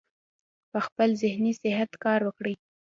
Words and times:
پۀ 0.71 0.77
خپل 0.87 1.09
ذهني 1.21 1.51
صحت 1.61 1.91
کار 2.03 2.19
وکړي- 2.27 2.53